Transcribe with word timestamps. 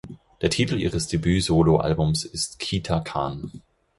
Der 0.41 0.49
Titel 0.49 0.79
ihres 0.79 1.07
Debüt-Solo-Albums 1.09 2.23
ist 2.25 2.57
"Kita 2.57 3.01
Kan". 3.01 3.51